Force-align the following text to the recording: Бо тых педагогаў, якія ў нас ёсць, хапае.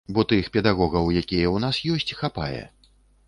Бо 0.17 0.23
тых 0.29 0.47
педагогаў, 0.55 1.11
якія 1.21 1.45
ў 1.55 1.63
нас 1.67 1.83
ёсць, 1.97 2.15
хапае. 2.25 2.63